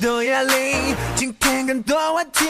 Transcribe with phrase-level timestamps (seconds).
[0.00, 2.44] 多压力，今天更多问题，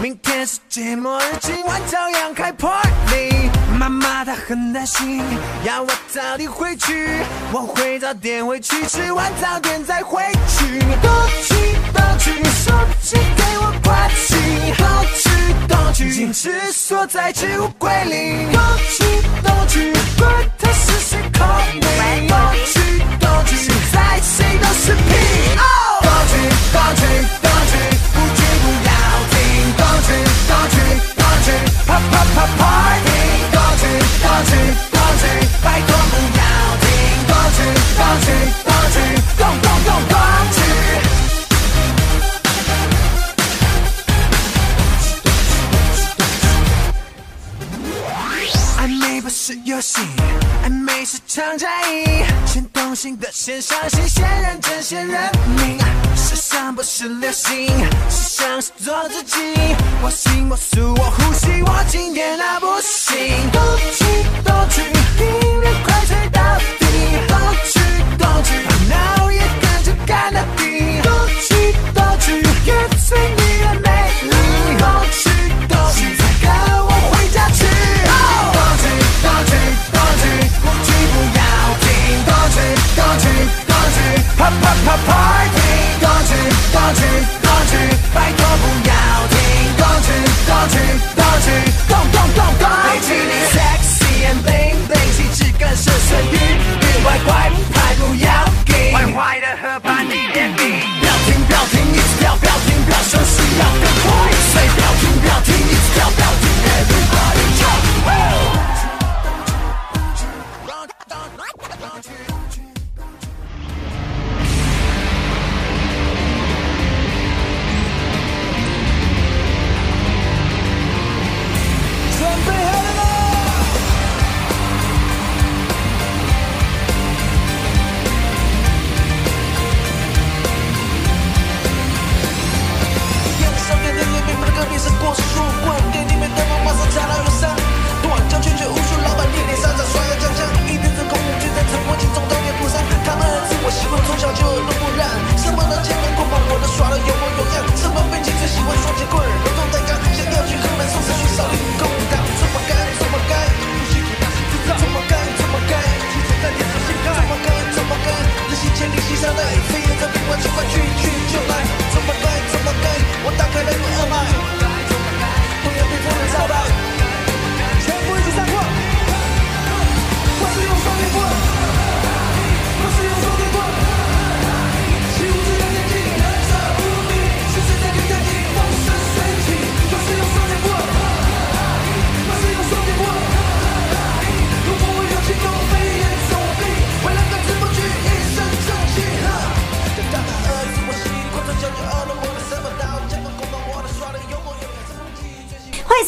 [0.00, 3.50] 明天世界末日，今晚照样开 party。
[3.78, 5.22] 妈妈她很担心，
[5.64, 7.08] 要我早点回去，
[7.52, 10.80] 我会早点回去，吃完早点再回去。
[11.00, 11.10] 东
[11.42, 11.54] 去
[11.92, 14.36] 东去，手机给我关机，
[14.76, 15.30] 东去
[15.68, 18.46] 东去，矜持锁在置物柜里。
[18.52, 19.04] 东去
[19.42, 20.92] 东去，管他是
[53.34, 55.18] 先相信，先认真先认
[55.56, 55.78] 命。
[56.14, 57.66] 时尚不是流行，
[58.10, 59.38] 时尚是做自己。
[60.02, 61.10] 我行我素我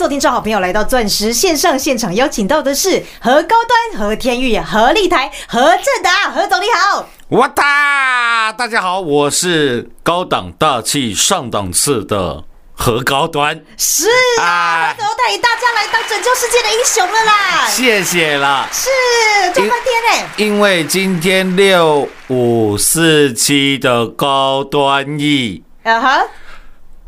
[0.09, 7.09] 听，众好朋友来到钻石线上现场，邀请到的是何高端、何天玉、何立台、何正达，何总你好。
[7.29, 12.45] 我哒，大家好，我是高档大气上档次的
[12.75, 14.09] 何高端，是
[14.41, 17.67] 啊，带领大家来当拯救世界的英雄了啦。
[17.69, 18.69] 谢谢啦。
[18.71, 18.91] 是
[19.53, 26.25] 赚翻天呢、因为今天六五四七的高端 E 啊哈，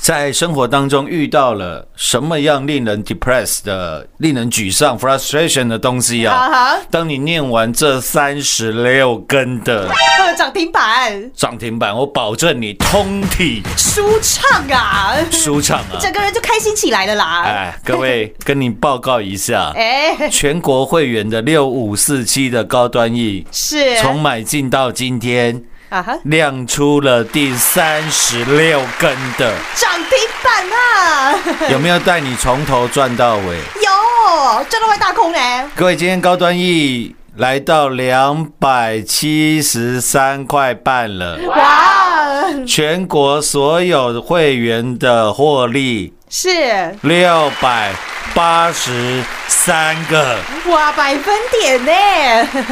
[0.00, 6.76] 在生活当中遇到了什么样令人 depressed 的、令人沮丧 frustration 的东西啊？
[6.90, 13.62] 当你念完这三十六根的呃 涨停板，涨停板，我保证你通体。
[13.76, 15.98] 舒畅啊，舒畅啊！
[16.00, 17.42] 整个人就开心起来了啦。
[17.42, 23.98] 哎，各位， 跟你报告一下，哎，全国会员的六五四七的高端 E，是。
[23.98, 31.34] 从买进到今天啊哈，亮出了第三十六根的，涨停板啊，
[31.72, 33.56] 有没有带你从头赚到尾？
[33.82, 35.38] 有赚到外大空呢。
[35.74, 46.94] 各位，今天高端 E 来到两百七十三块半了，哇，全国所有会员的获利是。
[47.00, 47.94] 六百
[48.38, 50.36] 八十三个
[50.70, 51.92] 哇，百分点呢？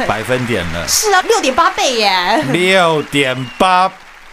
[0.07, 2.41] 百分点了，是啊，六点八倍耶。
[2.53, 3.91] 六点八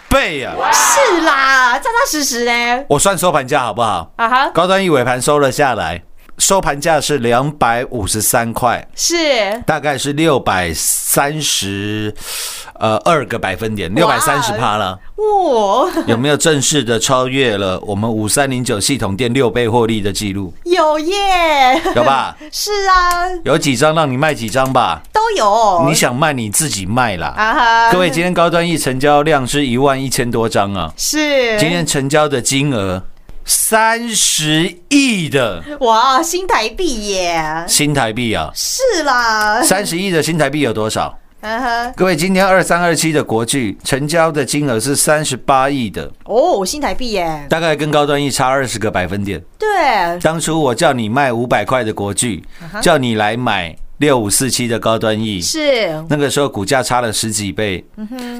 [0.08, 0.54] 倍啊！
[0.72, 2.84] 是啦，扎扎实实呢。
[2.88, 4.12] 我算收盘价好不好？
[4.14, 6.00] 啊哈，高端一尾盘收了下来，
[6.38, 12.12] 收盘价是两百五十三块，是大概是六百三十
[12.78, 14.98] 呃二个百分点，六百三十趴了。
[15.16, 20.52] 哇，有没有正式的超越了我们五三零九系统店六倍获利的记录？
[20.64, 22.36] 有耶，有吧？
[22.50, 25.00] 是啊，有几张让你卖几张吧？
[25.12, 25.84] 都有。
[25.86, 27.28] 你想卖你自己卖啦。
[27.36, 33.02] 啊哈，各位，今天高端易成交量是一万一千多张啊，是今天成交的金额
[33.44, 35.62] 三十亿的。
[35.80, 41.18] 哇，新台币耶，新台币啊，是啦，三十亿的新台币有多少？
[41.94, 49.38] 各位，今天二三二七的国巨成交的金额是三十八亿的，哦，新台币耶，大概跟高端一差二十个百分点。
[49.58, 52.42] 对，当初我叫你卖五百块的国巨，
[52.80, 56.04] 叫你来买六五四七的高端 E，是。
[56.08, 57.84] 那个时候股价差了十几倍。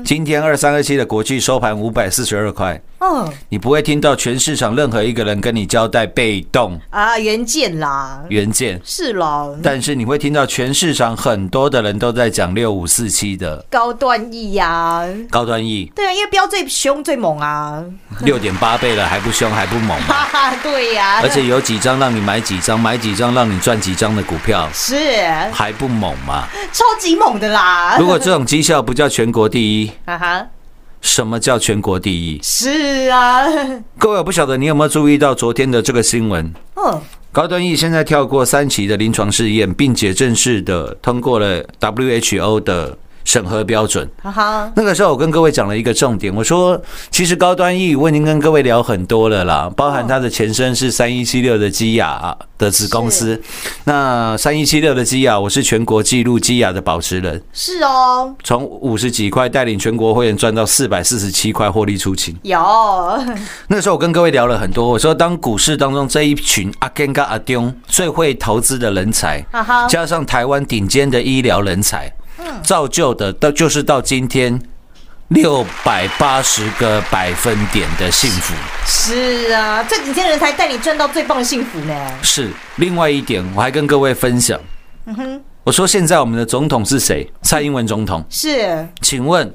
[0.05, 6.79] 今天二三二七的国际收盘五百四十二块，嗯你不会听到全市场任何一个人跟你交代被动。
[6.91, 17.83] 啊，原件啦，原件，是啦，但是你会听到全市场很多的人都在讲六五四七的高端 E 呀，高端 E，对啊，因为标最凶最猛啊，
[18.23, 20.15] 六点八倍了还不凶还不猛嘛。
[20.25, 24.95] 哈哈，对呀，而且有几张让你买几张，买几张让你赚几张的股票，是
[25.52, 26.46] 还不猛吗？
[26.73, 30.46] 超级猛的啦， 如果这种绩效不叫全国第一，哈哈，
[31.00, 32.41] 什么叫全国第一？
[32.43, 33.44] 是啊，
[33.99, 36.52] 各位，我不晓得你有没有注意到昨天的这个新闻？
[36.76, 37.00] 嗯，
[37.32, 44.09] 高端疫现在跳过三期的临床试验，并且正式的通过了 WHO 的审核标准。
[44.23, 46.81] 哈哈，那个时候我跟各位讲了一个重点，我说
[47.11, 53.41] 其实高端 E 我已经跟各位聊很多了啦，包含它的前身是三一七六的基亚的子公司。
[53.85, 62.35] 那三一七六的基亚，我是全国纪录基亚的保持人，是哦，从五十几块带领全国会员赚到四百四十七块获利出清。
[62.43, 62.59] 有，
[63.69, 69.44] 那个时候我跟各位聊了很多，我说当股市当中这一群阿根跟阿丢最会投资的人才
[69.88, 72.12] 加上台湾顶尖的医疗人才，
[72.62, 74.60] 造就的到就是到今天
[75.28, 78.54] 六百八十个百分点的幸福。
[78.86, 84.60] 是啊，这几天人才带你赚到最棒的幸福呢，是另外一点，我还跟各位分享，
[85.06, 87.26] 嗯哼我说现在我们的总统是谁？
[87.42, 88.22] 蔡英文总统。
[88.28, 89.54] 是请问，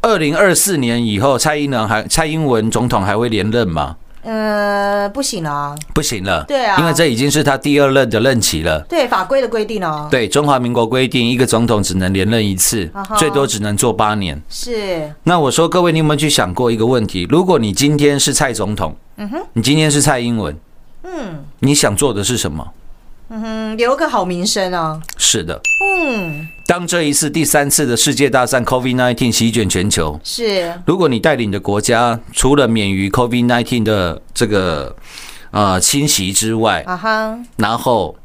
[0.00, 3.96] 二零二四年以后，蔡英文还蔡英文总统还会连任吗？
[4.24, 8.80] 呃，不行了，不行了，对啊因为这已经是他第二任的任期了。
[8.88, 14.40] 对法规的规定哦，对，中华民国规定，一个总统只能连任一次最多只能做八年。
[14.48, 17.26] 是那我说，各位，你有没有去想过一个问题？
[17.30, 20.56] 如果你今天是蔡总统，嗯哼你今天是蔡英文，
[21.02, 22.66] 嗯你想做的是什么？
[23.42, 30.72] 嗯，留个好名声啊，是的，嗯，当这一次第三次的世界大战 COVID-19 席卷全球，是。
[30.86, 34.94] 如果你带领的国家除了免于 COVID-19 的这个
[35.50, 38.16] 呃侵袭之外，啊哈，然后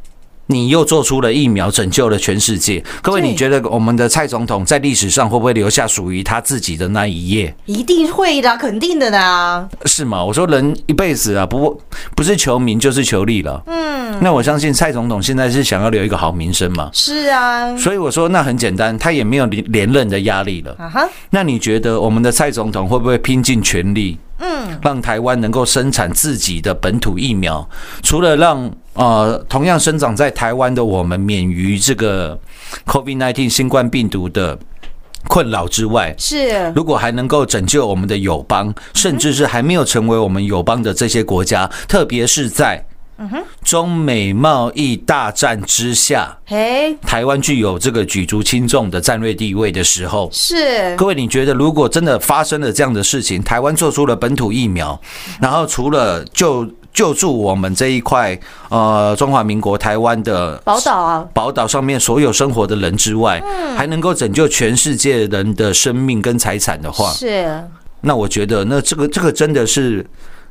[0.51, 2.83] 你又做出了疫苗，拯救了全世界。
[3.03, 7.55] 各位，你觉得我们的蔡总统在历史上会不会留下属于他自己的那一页？
[7.67, 10.25] 一定会的，肯定的呢，是吗？
[10.25, 11.79] 我说人一辈子啊，不
[12.15, 13.61] 不是求名就是求利了。
[13.67, 16.89] 嗯，那我相信蔡总统现在是想要留一个好名声嘛。
[16.93, 20.75] 是啊，所以我说那很简单，他也没有连连任的压力了。
[20.79, 27.69] 啊哈，那你觉得我们的蔡总统会不会拼尽全力，嗯，让台湾能够生产自己的本土疫苗？
[28.01, 32.37] 除了让呃同样生长在台湾的我们免于这个
[32.85, 34.59] COVID-19 新冠病毒的
[35.27, 36.71] 困扰之外，是。
[36.75, 42.85] 如果还能够拯救我们的友邦，甚至是还没有成为我们友邦的这些国家，特别是在
[43.63, 50.95] 中美贸易大战之下，嘿，台湾具有这个举足轻重的战略地位的时候，是。
[50.95, 54.99] 各位，你觉得如果真的发生了这样的事情，台湾做出了本土疫苗，
[55.41, 56.65] 然后除了救
[56.99, 58.37] 救助我们这一块
[58.67, 63.41] 呃中华民国台湾的宝岛啊，宝岛上面所有生活的人之外，
[63.77, 67.63] 还能够拯救全世界人的生命跟财产的话，是。
[68.01, 70.05] 那我觉得那这个这个真的是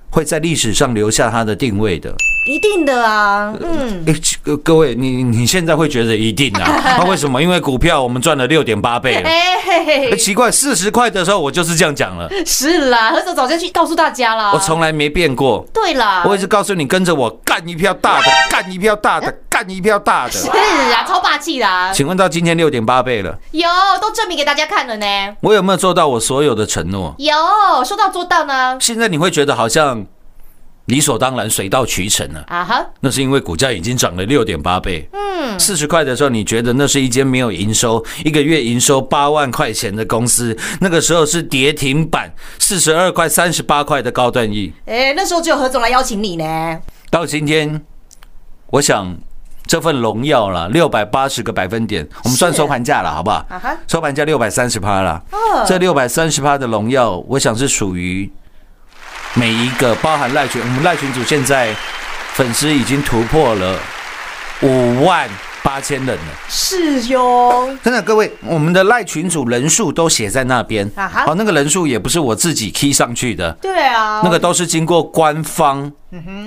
[0.08, 2.14] 会在历史上留下它的定位的。
[2.48, 6.80] 一定的啊，嗯，诶，各各位，你你现在会觉得一定啊？
[6.98, 7.42] 那为什么？
[7.42, 9.28] 因为股票我们赚了六点八倍了。
[9.28, 14.50] 哎奇怪，四十块的时候我就是这样讲了，是啦，何总早就去告诉大家啦。
[14.54, 15.62] 我从来没变过。
[15.74, 20.32] 对啦，我一直告诉你，跟着我干一票大的， 干一票大的，干一票大的。
[20.32, 23.68] 是啊，超霸气啦，请问到今天六点八倍了，有
[24.00, 25.06] 都证明给大家看了呢，
[25.42, 27.14] 我有没有做到我所有的承诺？
[27.18, 27.34] 有
[27.84, 30.04] 说到做到呢，现在你会觉得好像
[30.88, 35.06] 理所当然、水到渠成了，啊哈，那是因为股价已经涨了六点八倍。
[35.12, 44.72] 嗯，四十块的时候，你觉得那是一间没有营收，一个月营收八万块钱的公司，那个时候是跌停板，四十二块、三十八块的高段亿。
[44.86, 46.80] 哎，那时候只有何总来邀请你呢，
[47.10, 47.82] 到今天，
[48.70, 49.14] 我想
[49.66, 53.44] 这份荣耀了，六百八十个百分点，我们算收盘价了，好不好？
[53.50, 55.22] 啊哈，收盘价六百三十趴了。
[55.32, 58.30] 哦这六百三十趴的荣耀，我想是属于
[59.38, 61.72] 每一个包含赖群，我们赖群主现在
[62.32, 63.78] 粉丝已经突破了
[64.62, 65.30] 五万
[65.62, 66.24] 八千人了。
[66.48, 70.90] 是哟，真的，各位，我们的赖群主人数都写在那边。
[70.96, 75.92] 啊哈好，那个人数也不是我自己 key 上去的，对啊，那个都是经过官方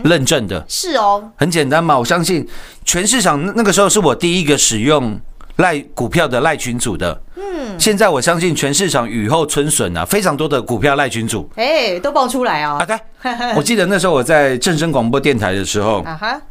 [0.03, 0.65] 认证的。
[0.67, 2.45] 是哦，很简单嘛，我相信
[2.83, 5.17] 全市场那那个时候是我第一个使用
[5.55, 7.21] 赖股票的赖群组的。
[7.41, 12.77] 嗯，现在我相信全市场雨后春笋啊，非常多的股票赖群主哎，都爆出来啊。
[12.79, 12.97] 啊，对，
[13.57, 16.41] 我记得那时候我在正声广播电台的时候，啊哈，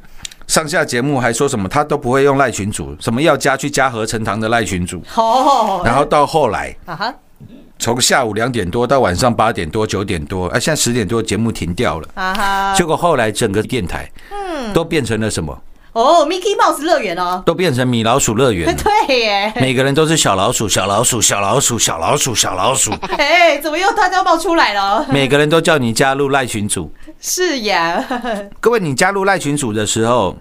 [0.47, 5.00] 上下节目还说什么他都不会用赖群主，什么要加去加合成堂的赖群主。
[5.14, 7.14] 哦，然后到后来，啊哈，
[7.78, 12.09] 从下午两点多到晚上八点多、九点多，啊，现在十点多节目停掉了。
[12.14, 14.11] 啊哈，结果后来整个电台，
[14.75, 15.56] 都变成了什么？
[15.92, 18.75] 哦，Mickey Mouse 乐园哦，都变成米老鼠乐园了。
[19.06, 22.92] 对耶，每个人都是小老鼠，小老鼠，小老鼠，小老鼠，小老鼠。
[23.18, 25.04] 哎，怎么又大家冒出来了？
[25.11, 26.92] 每个人都叫你加入赖群组。
[27.20, 28.04] 是呀，
[28.61, 30.37] 各位，你加入赖群组的时候，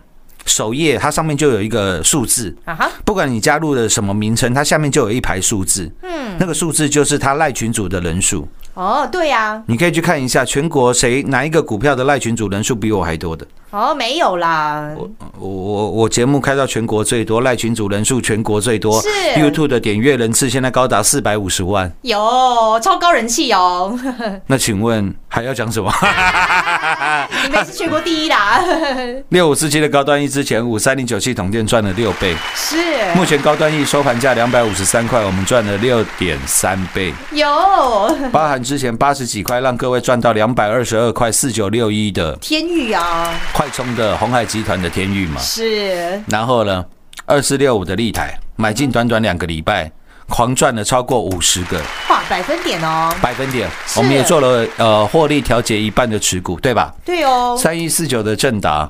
[0.45, 5.91] 首页它上面就有一个数字，啊哈，不管你加入的什么名称，它下面就有一排数字。
[6.03, 8.47] 嗯，那个数字就是它赖群组的人数。
[8.75, 13.45] 哦，对呀，你可以去看一下全国谁哪一个股票的赖群组人数比我还多的。
[13.71, 19.07] 哦，没有啦，我我我节目开到全国最多，赖群组人数全国最多是
[19.37, 21.91] ，YouTube 的点阅人次现在高达四百五十万。
[22.01, 22.17] 有
[22.81, 23.97] 超高人气哦，
[24.47, 25.91] 那请问还要讲什么？
[27.45, 28.59] 你们是全国第一啦，
[29.29, 32.75] 六五四七的高端 E 之前五三零九系统店赚了六倍，是。
[33.15, 37.47] 目前高端 E 收盘价两百五十三块，我们赚了六点三倍，有。
[38.31, 42.35] 包含之前八十几块让各位赚到两百二十二块四九六一的。
[42.37, 46.17] 天域啊，快充的红海集团的天域嘛，是。
[46.29, 46.85] 然后呢
[47.25, 49.91] 二四六五的立台买进短短两个礼拜。
[50.29, 51.81] 狂赚了超过五十个。
[52.07, 56.93] 哇，百分点哦，百分点，我们也做了呃获利调节一半的持股，对吧？
[57.03, 58.89] 对哦，三一四九的正达，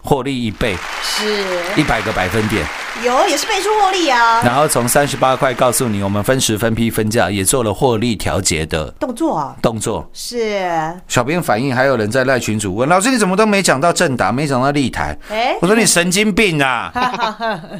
[0.00, 1.44] 获利一倍，是。
[1.76, 2.64] 一百个百分点。
[3.04, 10.08] 有也是倍数获利啊，然后从三十八块告诉你，我们分时分批分价，也做了获利调节的动作啊，动作。
[10.12, 10.68] 是，
[11.08, 15.16] 小编反映，还有人在赖群主问老师，你怎么都没讲到正达，没讲到立台？
[15.30, 16.92] 哎我说你神经病啊！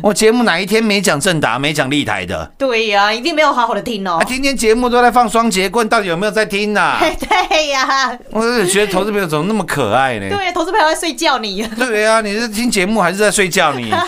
[0.03, 2.51] 我节目哪一天没讲正达，没讲立台的？
[2.57, 10.29] 对呀，一定没有好好的听哦啊，，天天节目都在放双节棍，到底有没有在听呐、哎 对呀，我是觉得投资朋友怎么那么可爱呢？
[10.31, 13.93] 对，投资朋友在睡觉你，对啊，你是听节目还是在睡觉你？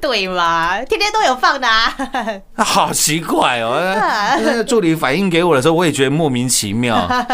[0.00, 1.94] 对嘛，天天都有放的啊，
[2.64, 3.80] 好奇怪哦！
[4.44, 6.94] 那个助理反映给我的时候，我也觉得莫名其妙。
[6.96, 7.26] 啊，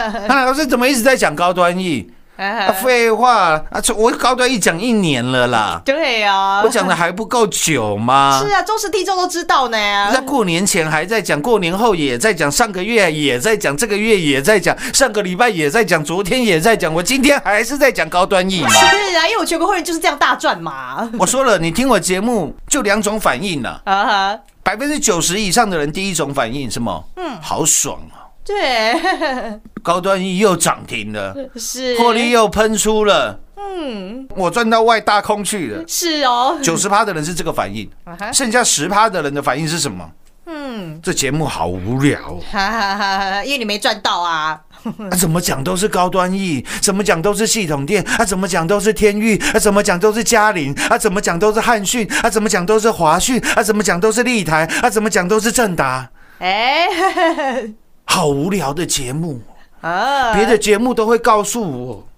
[0.45, 2.11] 老师怎么一直在讲高端 E？
[2.39, 3.81] 啊，废话啊！
[3.83, 8.41] 这我高端一讲一年了啦，对呀，我讲的还不够久吗？
[8.41, 18.71] 是啊，忠实听众都知道呢，在过年前还在讲，过年后也在讲，上个月也在讲，这个月也在讲，上个礼拜也在讲，昨天也在讲，我今天还是在讲高端 E 嘛。
[18.71, 27.05] 是啊，因为我全国会员就是这样大赚嘛，我说了，你听我节目就两种反应了，啊哈，百分之九十以上的人第一种反应什么？
[27.17, 28.18] 嗯，好爽啊！
[28.49, 31.97] 对， 高端 E 又涨停了，是。
[31.99, 35.85] 获利又喷出了，嗯，我赚到外大空去了。
[35.87, 37.89] 是哦，九十趴的人是这个反应
[38.33, 40.11] 剩下十趴的人的反应是什么？
[40.47, 42.41] 嗯，这节目好无聊哦。
[42.51, 44.59] 哈哈哈哈，因为你没赚到啊，
[45.11, 56.87] 啊，怎么讲都是高端 E，怎么讲都是系统店，啊，怎么讲都是天域，啊，怎么讲都是嘉陵，啊，怎么讲都是汉讯，啊，怎么讲都是华讯，啊，怎么讲都是立台，啊，怎么讲都是正达，哎，
[58.11, 59.43] 好无聊的节目。
[59.83, 62.09] 啊，别的节目都会告诉我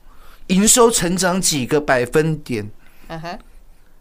[0.46, 2.70] 营收成长几个百分点
[3.08, 3.38] 嗯哼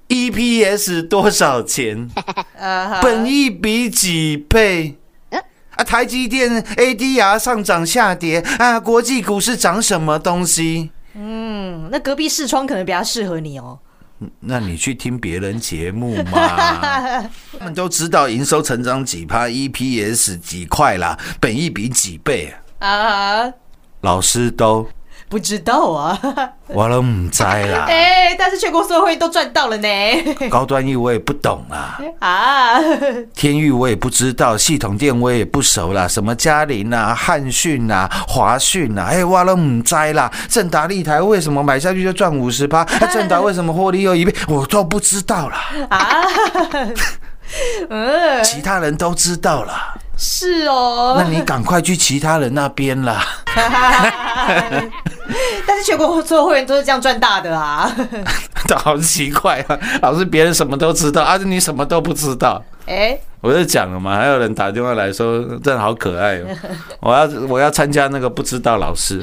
[0.08, 2.10] ，，EPS 多少钱，
[2.58, 4.98] 啊本益比几倍。
[5.32, 10.92] 啊，台积电 ADR 上涨下跌啊，国际股市涨什么东西？
[11.16, 13.78] 嗯，那隔壁视窗可能比较适合你哦。
[14.42, 16.48] 那你去听别人节目嘛，
[17.58, 23.54] 他们都知道营收成长几趴，EPS 几块啦，本益比几倍啊，啊，
[24.02, 24.88] 老师都
[25.30, 26.20] 不知道啊。
[26.68, 27.86] 我都唔知啦。
[27.90, 29.88] 哎，但是全国所有会员都赚到了呢。
[30.50, 32.00] 高端 E 我也不懂啊。
[32.20, 32.80] 啊，
[33.36, 40.32] 天域我也不知道，系统店我也不熟啦，什么嘉陵啊、汉讯啊、华讯啊，哎，我都唔知啦。
[40.48, 42.86] 正达立台为什么买下去就赚五十趴？
[43.00, 44.34] 那正达为什么获利又一倍？
[44.48, 45.58] 我都不知道啦。
[45.90, 46.22] 啊，
[47.90, 51.16] 嗯，其他人都知道啦，是哦。
[51.18, 53.24] 那你赶快去其他人那边啦。
[55.68, 57.90] 但是全国所有会员都是这样赚大的啊！
[58.84, 62.64] 好奇怪啊，老师别人什么都知道，而啊，你什么都不知道。
[62.86, 66.46] 哎，我就讲了嘛，还有人打电话来说，真的好可爱哦、
[67.02, 69.22] 我要我要参加那个不知道老师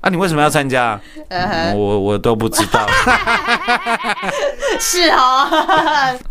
[0.00, 0.98] 啊，你为什么要参加？
[1.74, 2.86] 我我都不知道，
[4.80, 5.46] 是哦。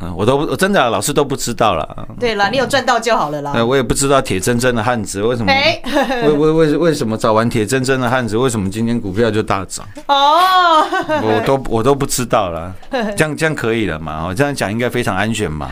[0.01, 2.07] 嗯我都不我真的啊老师都不知道了。
[2.19, 3.65] 对了，你有赚到就好了啦呃，。
[3.65, 5.79] 我也不知道铁铮铮的汉子为什么哎，
[6.23, 9.85] 为为为为什么找完铁铮铮的汉子为什么今天股票就大涨？
[10.07, 10.83] 哦，
[11.21, 12.73] 我都我都不知道了，
[13.15, 14.25] 这样这样可以了嘛？
[14.25, 15.67] 我这样讲应该非常安全嘛？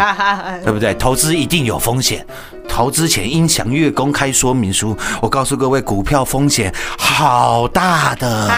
[0.63, 0.93] 对不对？
[0.95, 2.25] 投资一定有风险，
[2.74, 4.98] 投资前应详阅公开说明书。
[5.22, 8.50] 我告诉各位，股票风险好大的。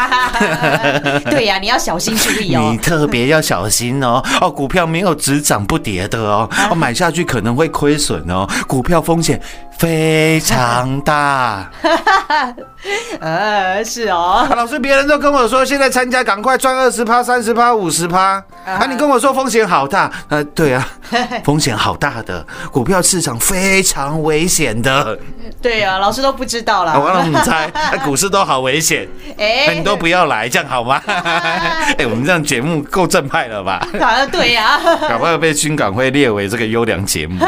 [1.30, 2.80] 对呀，你要小心注意哦你哦。
[2.82, 4.24] 特别要小心哦！
[4.40, 9.42] 哦，股票没有只涨不跌的哦，哦，买下去可能会亏损哦，股票风险
[9.78, 11.70] 非常大。
[13.20, 14.48] 呃，是哦。
[14.50, 18.42] 啊老师，别人都跟我说，现在参加赶快赚二十趴、三十趴、五十趴。
[18.66, 20.88] 啊，你跟我说风险好大，呃，对啊，
[21.44, 25.18] 风险好大的，股票市场非常危险的。
[25.62, 27.16] 对啊，老师都不知道啦我啦。
[27.20, 29.08] 让你猜，啊股市都好危险，
[29.38, 31.02] 哎那你都不要来，这样好吗？
[31.08, 33.86] 哎，我们这样节目够正派了吧？
[34.32, 34.80] 对呀。
[35.10, 37.44] 搞不好被军港会列为这个优良节目，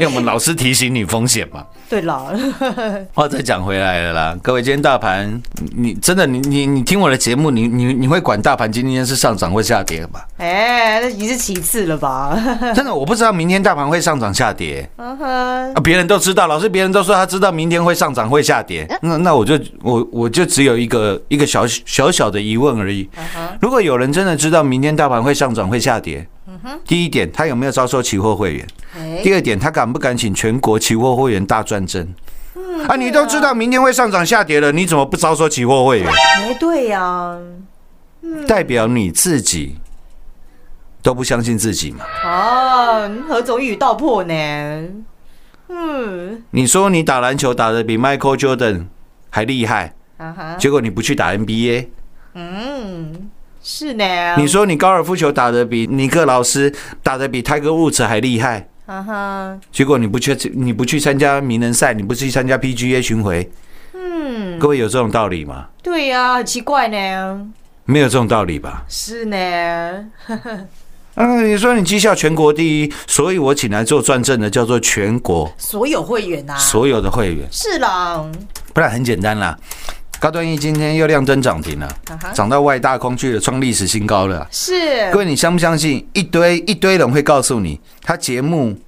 [0.00, 1.64] 为我们老师提醒你风险嘛。
[1.88, 2.32] 对了，
[3.12, 5.40] 话再讲回来了啦，各位，今天大盘，
[5.76, 10.20] 你真的你你你听我的节目，你你你会管大盘今天是上涨或下跌吗？
[10.38, 12.34] 哎，那已经是其次了吧？
[12.74, 23.06] 真的，我不知道明天大盘会上涨下跌嗯哼，啊，别人都知道，老师别人都说他知道明天会上涨会下跌，那那我就我我就只有一个一个小小小的疑问而已。
[23.60, 26.26] 如果有人真的知道明天大盘会上涨会下跌，
[26.86, 28.66] 第一点，他有没有招收期货会员？
[28.96, 32.14] 哎，第二点，他敢不敢请全国期货会员大赚针？
[32.88, 36.08] 啊，你都知道明天会上涨下跌了，你怎么不招收期货会员？
[36.10, 37.36] 哎，对呀。
[38.48, 39.76] 代表你自己
[41.02, 42.06] 都不相信自己嘛？
[42.24, 44.34] 哦，何总一语道破呢。
[45.74, 48.86] 嗯，你说你打篮球打得比 Michael Jordan
[49.30, 51.86] 还厉害，啊哈，结果你不去打 NBA。
[52.34, 53.30] 嗯，
[53.62, 54.36] 是呢。
[54.36, 63.50] 你说你高尔夫球打得比尼克劳斯打得比泰戈伍兹还厉害，啊哈，结果你不去你不去参加名人赛，你不去参加 PGA 巡回，
[63.94, 65.68] 嗯，各位有这种道理吗？
[65.82, 67.50] 对呀，很奇怪呢。
[67.84, 68.84] 没有这种道理吧？
[68.88, 69.38] 是呢。
[71.14, 78.24] 嗯，你说你绩效全国第一，所以我请来做转正的叫做全国所有会员呐、所有的会员，是啦，
[78.72, 79.56] 不然很简单啦。
[80.18, 81.88] 高端 E 今天又亮灯涨停了
[82.32, 84.46] 涨到外大空去了，创历史新高了。
[84.52, 86.06] 是各位，你相不相信？
[86.12, 88.78] 一堆一堆人会告诉你，他节目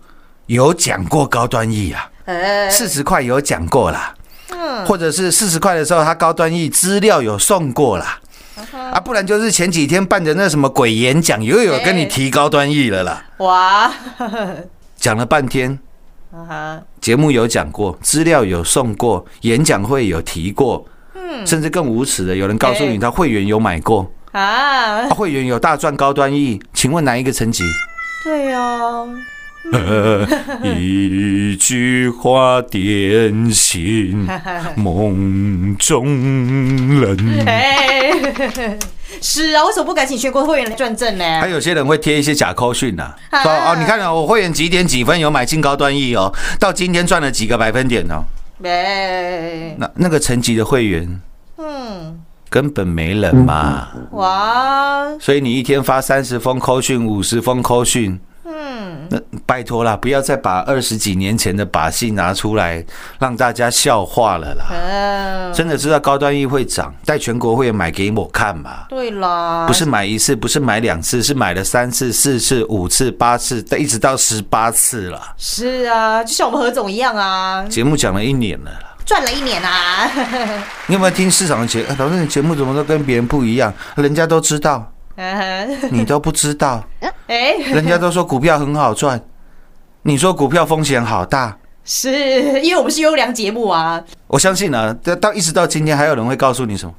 [0.46, 4.14] 有讲过高端 E 啊，呃，四十块有讲过啦，
[4.50, 8.20] 嗯或者是四十块的时候，他高端 E 资料有送过啦。
[8.92, 13.92] 啊，不然就是前几天办的那什么鬼演讲，又有跟你提高端 E 了啦，哇，
[14.96, 15.78] 讲了半天，
[16.32, 20.86] 啊，节目有讲过，资料有送过，演讲会有提过，
[21.44, 24.40] 甚至更无耻的，有人告诉你哎他会员有买过，啊。
[24.40, 27.64] 啊，会员有大赚高端 E，请问哪一个层级？
[28.22, 29.08] 对哦，
[30.76, 34.28] 一句话点醒
[34.76, 36.04] 梦中
[37.00, 37.44] 人。
[37.46, 38.10] 哎，
[39.20, 41.24] 是啊，为什么不赶紧全国会员来转正呢？
[41.40, 48.24] 还有些人会贴一些假扣讯呐，啊说哦，你看啊，我会员几点几分有买进高端 E 哦，到今天赚了几个百分点哦。
[48.58, 51.20] 没，那那个层级的会员
[51.58, 58.20] 嗯，根本没人嘛，哇，所以你一天发三十封扣讯、五十封扣讯，
[58.74, 62.84] 嗯，那拜托啦，不要再把二十几年前的把戏拿出来
[63.20, 64.64] 让大家笑话了啦。
[64.70, 68.86] 嗯，真的知道高端议会涨，带全国会员买给我看嘛？
[68.88, 75.20] 对啦，不是买一次，不是买两次，是买了三次、四次、五次、八次，一直到十八次了。
[75.36, 80.10] 是啊，就像我们何总一样啊，节目讲了一年了啦，赚了一年啊，
[80.86, 81.84] 你有没有听市场的节？
[81.84, 83.72] 哎老师，你节目怎么都跟别人不一样？
[83.96, 84.93] 人家都知道，嗯
[85.90, 86.82] 你都不知道。
[87.26, 89.20] 哎，人家都说股票很好赚，
[90.02, 91.56] 你说股票风险好大。
[91.84, 96.94] 是因为我们是优良节目啊，我相信啊，到到一直到今天，还有人会告诉你什么？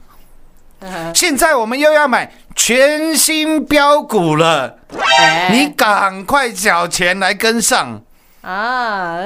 [0.81, 4.77] 嗯现在我们又要买全新标股了，
[5.19, 5.49] 哎。
[5.51, 7.99] 你赶快缴钱来跟上。
[8.41, 9.17] 啊，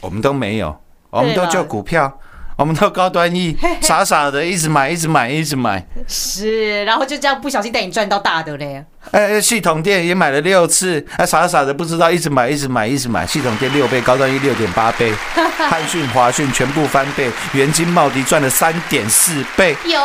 [0.00, 0.74] 我们都没有，
[1.10, 1.50] 我们都对啦。
[1.50, 2.18] 就股票，
[2.56, 5.84] 我们到高端一傻傻的一直买，一直买，一直买。
[6.06, 13.26] 是，然后就这样不小心带你赚到大的嘞，哎，系统店也买了六次，哎傻傻的不知道一直买，一直买，一直买。
[13.26, 15.12] 系统店六倍，高端一六点八倍，
[15.56, 19.98] 汉讯、华讯全部翻倍，元金、茂迪赚了三点四倍，有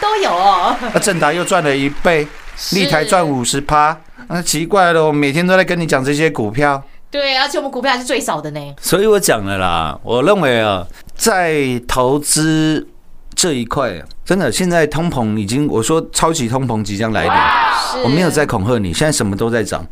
[0.00, 2.26] 都有哦，那正达又赚了一倍，
[2.72, 3.96] 立台赚五十趴。
[4.28, 6.82] 那奇怪了，我每天都在跟你讲这些股票。
[7.10, 10.84] 对，而且我们股票还是最少的呢，所以我讲了啦，我认为啊，
[11.16, 12.86] 在投资
[13.34, 19.86] 这一块，真的现在通膨已经，我说超级通膨即将来临，我没有在，恐吓你，现在什么都在涨。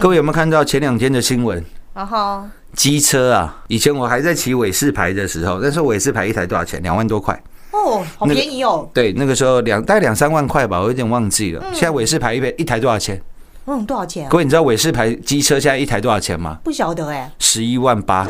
[0.00, 1.64] 各位有没有看到前两天的新闻？
[1.94, 2.42] 然后
[2.74, 6.82] 机车啊，以前我还在骑伟士牌的时候，那时候伟士牌一台多少钱？
[6.82, 7.40] 两万多块。
[7.70, 11.64] 哦，好便宜哦，对，那个时候两大概两三万块吧，我有点忘记了。
[11.72, 13.20] 现在伟士牌一台一台多少钱？
[13.66, 14.38] 嗯，多少钱啊各？
[14.38, 16.58] 位你知道伟士牌机车现在一台多少钱吗？
[16.62, 18.26] 不晓得哎，十一万八，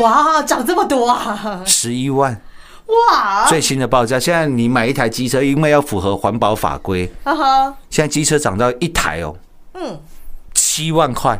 [0.00, 2.40] 哇，涨这么多啊，十一万。
[2.86, 7.10] 哇，最新的报价，现在你买一台机车，因为要符合环保法规，
[7.90, 9.36] 现在机车涨到一台哦，
[9.74, 10.00] 嗯，
[10.54, 11.38] 七万块。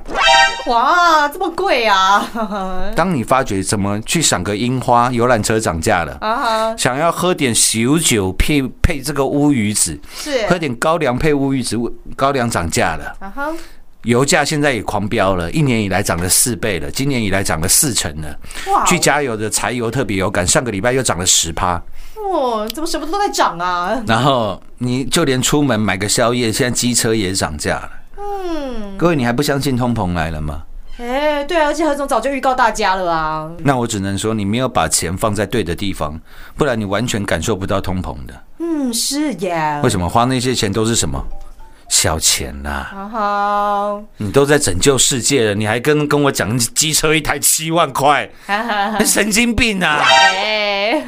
[0.68, 2.28] 哇，这么贵啊，
[2.94, 11.76] 当你发觉怎么去赏个樱花，游览车涨价了，啊哈，想要喝点喜酒配配这个乌鱼子，是，喝点高粱配乌鱼子，
[12.14, 13.50] 高粱涨价了，啊哈，
[14.02, 18.38] 油价现在也狂飙了，一年以来涨了四倍了，今年以来涨了四成了。
[18.70, 21.82] 哇，去加油的柴油特别有感，上个礼拜又涨了十趴。
[22.14, 24.02] 哦，怎么什么都在涨啊？
[24.06, 27.90] 然后你就连出门买个宵夜，现在机车也涨价了。
[28.18, 30.62] 嗯，各位，你还不相信通膨来了吗？
[30.98, 36.20] 哎，对啊，而且何总早就预告大家了啊，那我只能说你没有把钱放在对的地方，
[36.56, 38.34] 不然你完全感受不到通膨的。
[38.58, 41.24] 嗯，是耶为，什么花那些钱都是什么
[41.88, 48.28] 小钱呐、啊哈，你都在拯救世界了，你还跟跟我讲机车一台七万块，
[49.06, 50.02] 神经病啊！
[50.04, 51.00] 哎，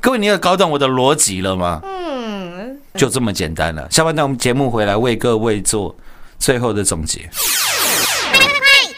[0.00, 1.80] 各位，你有搞懂我的逻辑了吗？
[1.82, 3.86] 嗯，就这么简单了。
[3.90, 5.94] 下半段我们节目回来为各位做
[6.38, 7.28] 最后的总结。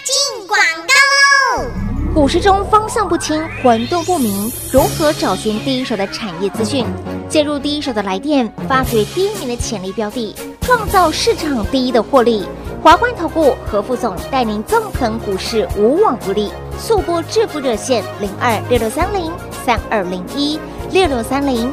[0.05, 1.71] 进广告喽！
[2.15, 6.87] 股市中方向不清、混沌不明，如何找寻第一手的产业资讯？
[7.29, 12.47] 介入第一手的来电，发掘第一名的潜力标的，创造市场第一的获利。
[12.83, 16.51] 华冠投顾何副总带领纵横股市，无往不利。
[16.79, 19.31] 速播致富热线零二六六三零
[19.67, 20.59] 三二零一
[20.91, 21.73] 六六三零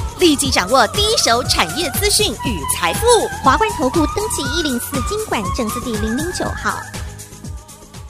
[0.21, 3.07] 立即掌握第一手产业资讯与财富。
[3.43, 6.77] 华冠投顾登记一零四经管证字第零零九号。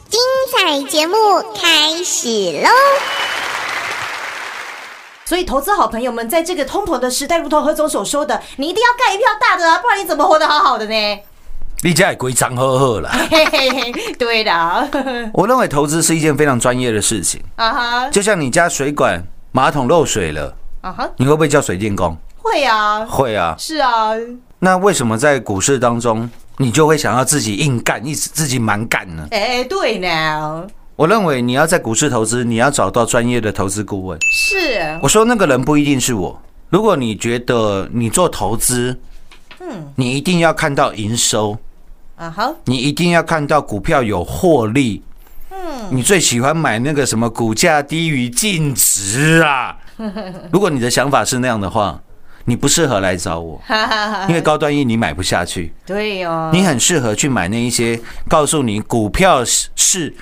[0.09, 0.19] 精
[0.51, 1.15] 彩节目
[1.55, 2.27] 开始
[2.61, 2.69] 喽！
[5.23, 11.19] 所以投资好朋友们，在这个通膨的时代，如同何总所说的，你一定要干一票大的啊，不然你怎么活得好好的呢？
[11.81, 13.09] 你家也规章呵呵啦。
[13.29, 14.85] 嘿嘿嘿，对的，啊
[15.33, 22.17] 我认为投资是一件非常专业的事情啊，哈，就像你家水管马桶漏水了，啊哈，你会不会叫水电工？
[22.37, 23.55] 会啊，会啊。
[23.57, 24.11] 是啊，
[24.59, 29.27] 那为什么在股市当中，你就会想要自己硬干，一直自己蛮干呢？
[29.29, 34.17] 哎，对呢，我认为你要在股市投资，你要找到专业的投资顾问。
[34.31, 36.41] 是，我说那个人不一定是我。
[36.69, 38.99] 如果你觉得你做投资，
[39.59, 41.55] 嗯，你一定要看到营收，
[42.15, 45.03] 啊哈，你一定要看到股票有获利。
[45.51, 45.57] 嗯，
[45.91, 49.77] 你最喜欢买那个什么股价低于净值啊？
[50.51, 52.01] 如果你的想法是那样的话，
[52.45, 53.61] 你不适合来找我，
[54.27, 55.73] 因为高端 E 你买不下去。
[55.85, 60.13] 对哦，你很适合去买那一些告诉你股票是是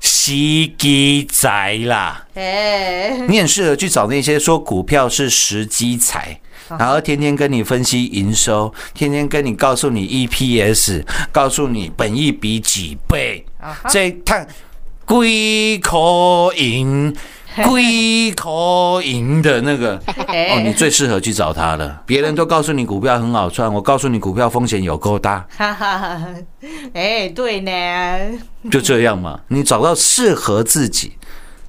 [0.00, 0.32] 时
[0.78, 6.40] 机财啦，哎，你很适合去找那些说股票是时机财。
[6.78, 13.42] 然后天天跟你分析营收，天天跟你告诉你 EPS，告诉你本益比几倍，
[13.88, 14.46] 这探
[15.06, 17.16] 龟口赢，
[17.66, 19.96] 龟口赢的那个
[20.28, 22.02] 哦，你最适合去找他了。
[22.06, 26.26] 别人都告诉你股票很好赚，我告诉你股票风险有够大，哈哈哈，
[26.92, 28.38] 哎，对呢，
[28.70, 29.40] 就这样嘛。
[29.48, 31.12] 你找到适合自己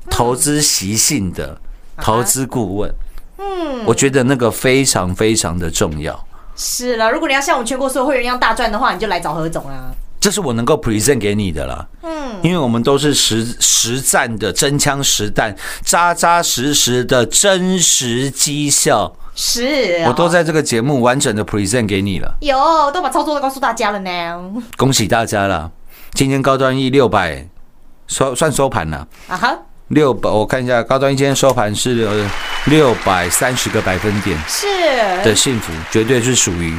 [0.10, 1.60] 投资习性的
[1.98, 2.94] 投资顾问，
[3.38, 6.28] 嗯，我觉得那个非常非常的重要。
[6.56, 9.92] 是了，如果你要像我们全国所有会员一样大赚的话，你就来找何总啊。
[10.20, 11.88] 这是我能够 present 给你的啦。
[12.04, 22.36] 嗯，因为我们都是实实战的真枪实弹、扎扎实实的真实绩效，是，我都在这个节目完整的 present 给你了。
[22.42, 22.58] 有，
[22.92, 24.54] 都把操作都告诉大家了呢。
[24.78, 25.72] 恭喜大家了！
[26.14, 27.48] 今天高端 E 六百
[28.08, 29.58] 收算收盘了啊哈，
[29.90, 32.28] 六百，我看一下高端一今天收盘是
[32.66, 34.66] 六百三十个百分点是
[35.24, 36.76] 的幸福，绝对是属于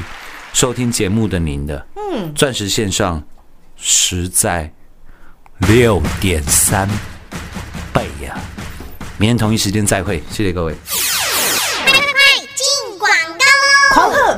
[0.52, 1.86] 收听节目的您的。
[1.96, 3.22] 嗯，钻石线上
[3.76, 4.72] 实在
[5.68, 6.88] 六点三
[7.92, 8.38] 倍呀！
[9.18, 10.74] 明天同一时间再会，谢谢各位。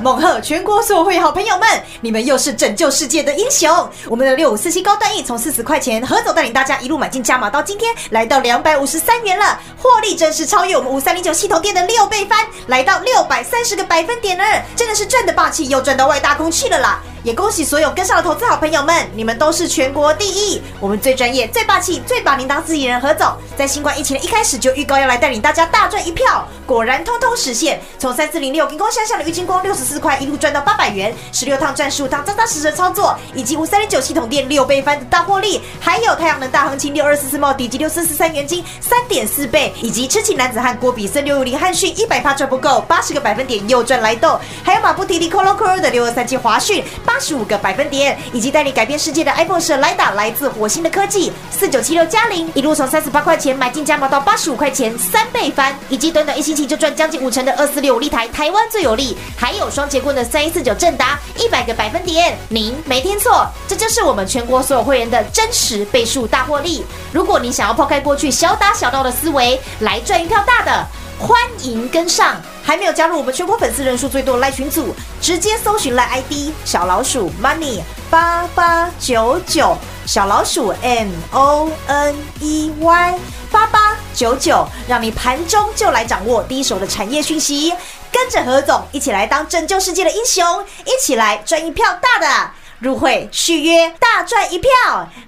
[0.03, 1.69] 猛贺全国所有会好朋友们，
[2.01, 3.89] 你们又是拯救世界的英雄！
[4.09, 17.01] 我们的六五四七高端 E 从四十块钱何总带领大家一路买进加码，到今天来到两百五十三元了，获利真是超越我们五三零九系统店的六倍翻，来到六百三十个百分点呢，真的是赚的霸气，又赚到外大空去了啦！
[17.23, 27.81] 也恭喜所有跟上的投资好朋友们，你们都是全国第一，我们最专业、最霸气、最把您当自己人何总，在新冠疫情的一开始就预告要来带领大家大赚一票，果然通通实现。
[27.99, 46.83] 从三四零六金光向下的郁金光六十四块一路赚到八百元，十六趟赚十五趟，扎扎实实操作，以及五三零九系统店六倍翻的大获利，还有太阳能大行情六二四四茂底及六四四三元金三点四倍，以及痴情男子汉郭比森六五零汉讯一百发赚不够，八十个百分点又赚来豆，还有马不提提 Colo Colo 的六二三七华讯
[47.13, 66.83] 八十五个百分点，以及带你改变世界的 iPhone 十来打来自火星的科技四九七六加零，一路从三十八块钱买进加码到八十五块钱，三倍翻，以及短短一星期就赚将近五成的二四六五立台，台湾最有利，还有双节棍的三一四九正达一百个百分点，您没听错，这就是我们全国所有会员的真实倍数大获利。
[67.13, 70.87] 如果你想要抛开过去小打小闹的思维，来赚一票大的。
[71.19, 72.35] 欢迎跟上！
[72.63, 83.19] 还没有加入我们全国粉丝人数最多的赖群组，直接搜寻赖 ID 小老鼠 money 八八九九，小老鼠 M O N E Y
[83.51, 87.75] 八八九九，让你盘中就来掌握第一手的产业讯息，
[88.11, 92.51] 跟着何总一起来当拯救世界的英雄，一起来赚一票大的！
[92.79, 94.71] 入会续约大赚一票，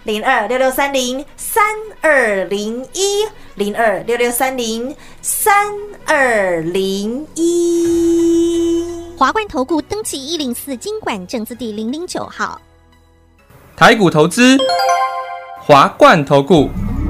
[0.02, 1.62] 零二六六三零三
[2.00, 5.72] 二零一零二六六三零三
[6.04, 8.84] 二零一。
[9.16, 12.60] 华冠投顾登记一零四经管证字第零零九号。
[13.76, 14.58] 台股投资，
[15.60, 16.68] 华冠投顾。